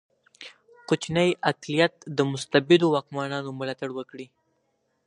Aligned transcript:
کوچنی 0.87 1.27
اقلیت 1.49 1.93
د 2.17 2.19
مستبدو 2.31 2.87
واکمنانو 2.95 3.49
ملاتړ 3.59 3.89
وکړي. 3.95 4.27